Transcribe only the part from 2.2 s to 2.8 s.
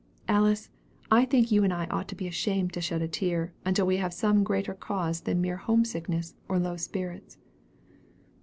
ashamed